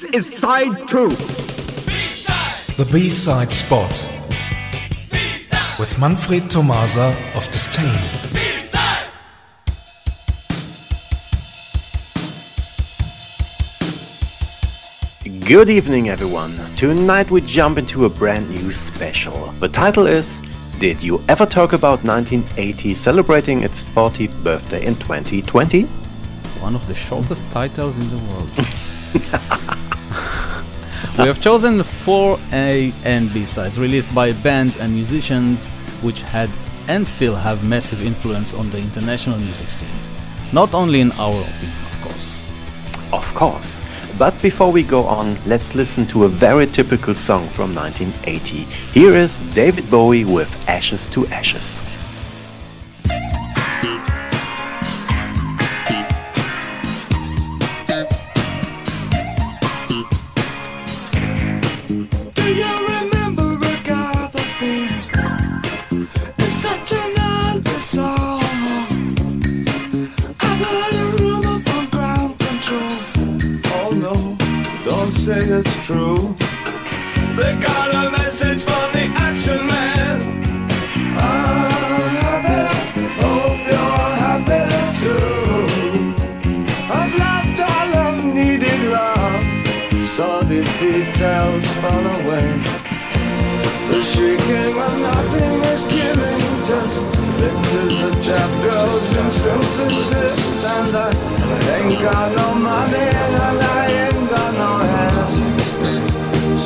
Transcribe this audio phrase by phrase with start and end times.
[0.00, 1.10] This is side two.
[2.78, 3.90] The B-side spot
[5.78, 7.84] with Manfred Tomasa of Disdain.
[15.46, 16.56] Good evening, everyone.
[16.76, 19.52] Tonight we jump into a brand new special.
[19.60, 20.40] The title is
[20.78, 25.82] Did You Ever Talk About 1980 celebrating its 40th birthday in 2020?
[26.62, 29.76] One of the shortest titles in the world.
[31.18, 35.70] we have chosen four A and B sides released by bands and musicians
[36.02, 36.50] which had
[36.88, 39.88] and still have massive influence on the international music scene.
[40.52, 42.48] Not only in our opinion, of course.
[43.12, 43.80] Of course.
[44.18, 48.64] But before we go on, let's listen to a very typical song from 1980.
[48.92, 51.80] Here is David Bowie with Ashes to Ashes.
[75.90, 76.36] True.
[77.36, 80.18] They got a message from the action man.
[81.18, 82.62] I'm happy,
[83.22, 84.62] hope you're happy
[85.02, 86.14] too.
[86.98, 89.42] I've loved all I've needed love.
[90.14, 92.48] Saw the details fall away.
[93.90, 96.96] The shrieking when nothing is killing, just
[97.40, 100.40] pictures of chap girls in synthesis.
[100.76, 101.10] And I
[101.74, 103.69] ain't got no money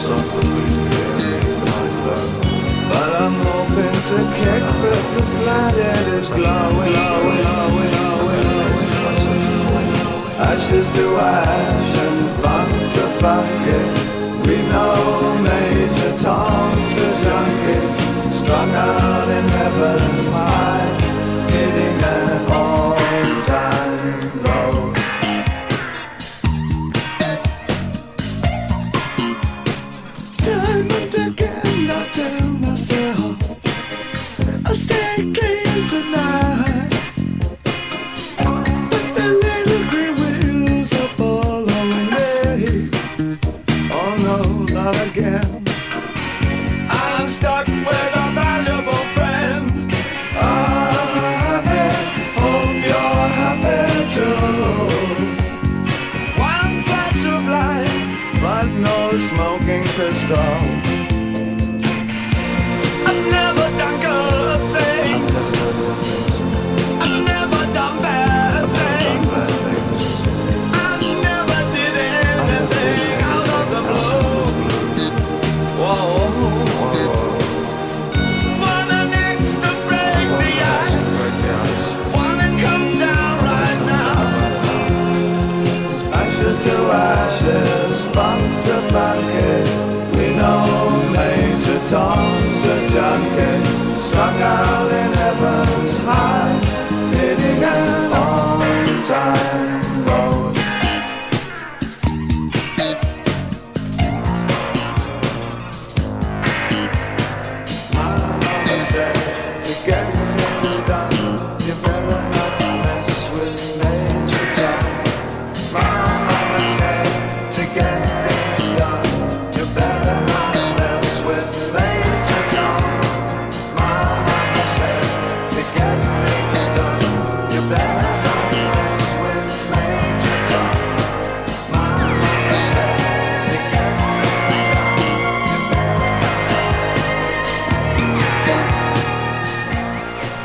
[0.07, 0.21] But
[3.23, 9.45] I'm hoping to kick because glad it is glowing, glowing, glowing, glowing.
[10.37, 13.83] Ashes to ash and fun to funky.
[14.47, 17.85] We know Major Tom's a junkie,
[18.31, 20.54] strung out in heaven's high,
[47.35, 48.14] stuck with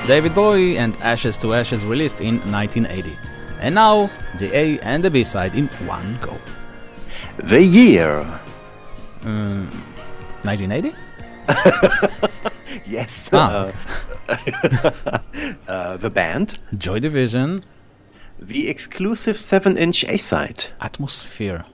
[0.10, 3.16] David Bowie and Ashes to Ashes released in 1980.
[3.62, 4.10] And now,
[4.40, 6.36] the A and the B side in one go.
[7.38, 8.26] The year.
[9.22, 10.96] 1980?
[12.88, 13.30] Yes.
[13.32, 13.72] Ah.
[14.28, 14.38] Uh,
[15.68, 16.58] uh, the band.
[16.76, 17.64] Joy Division,
[18.40, 20.66] The exclusive 7 inch A side.
[20.82, 21.66] Atmosphere,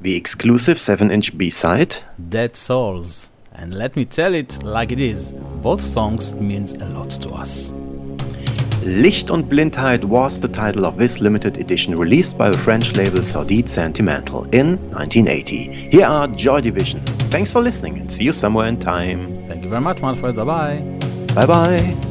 [0.00, 1.98] The exclusive 7 inch B side.
[2.30, 3.29] Dead Souls.
[3.54, 5.32] And let me tell it like it is,
[5.62, 7.72] both songs means a lot to us.
[8.82, 13.22] Licht und Blindheit was the title of this limited edition released by the French label
[13.22, 15.90] Sordide Sentimental in 1980.
[15.90, 17.00] Here are Joy Division.
[17.30, 19.46] Thanks for listening and see you somewhere in time.
[19.48, 20.34] Thank you very much, Manfred.
[20.34, 20.98] Bye bye.
[21.34, 22.09] Bye bye.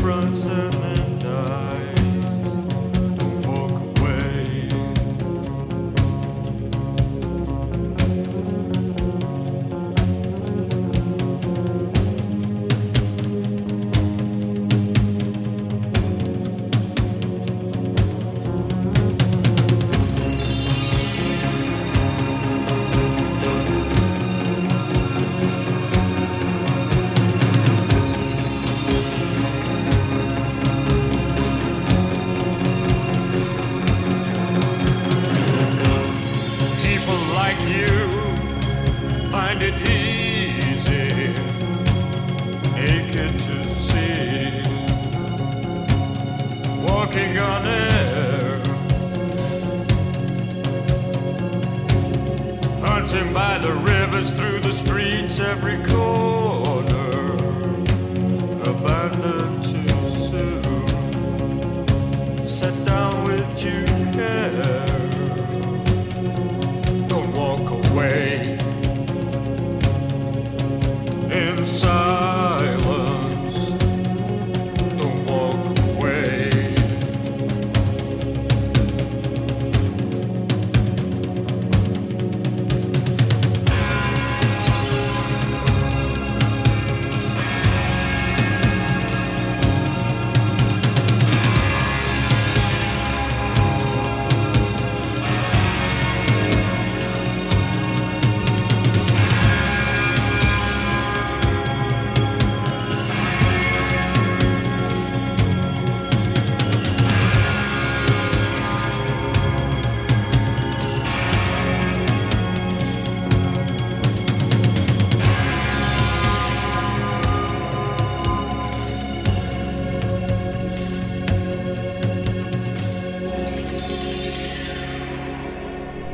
[0.00, 0.69] bronze.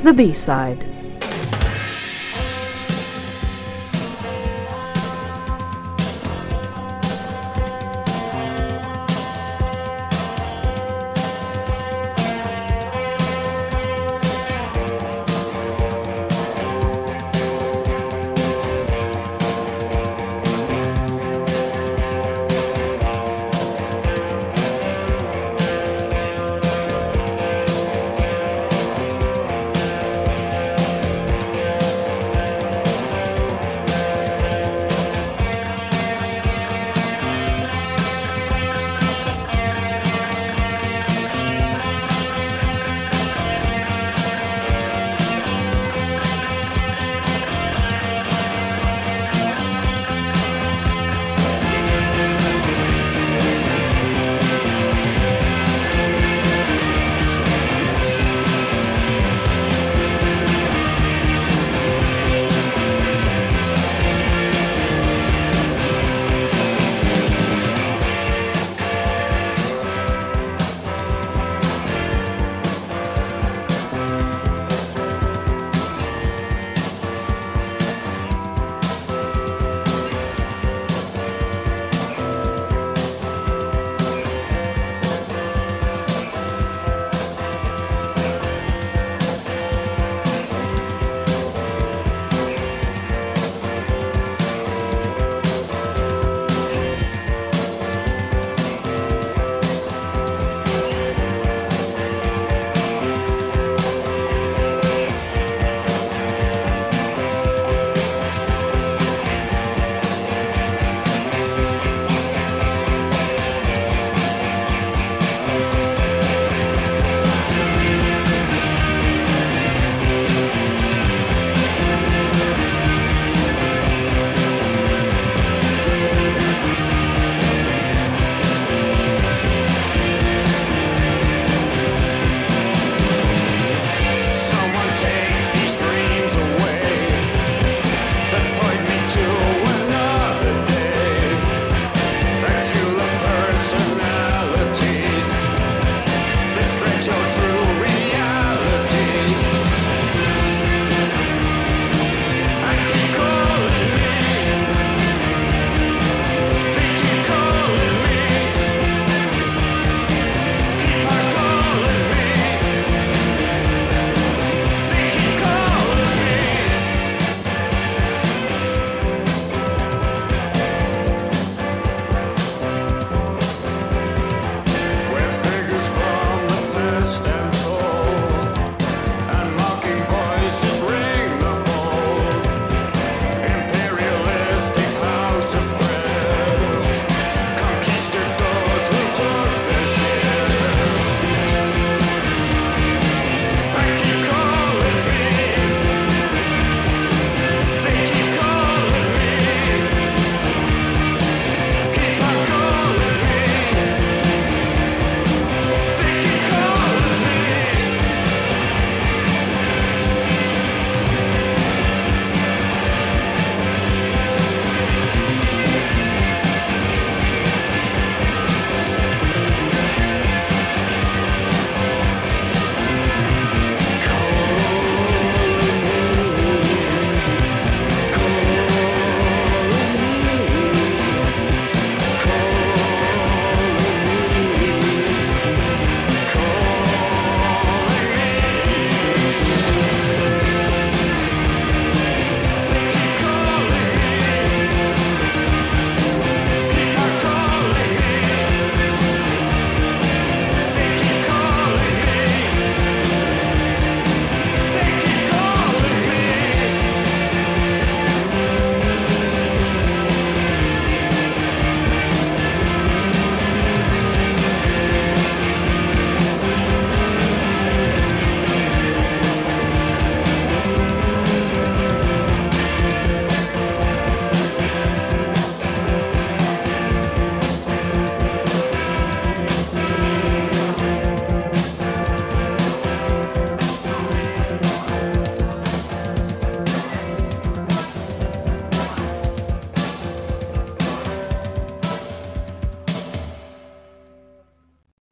[0.07, 0.96] the B side.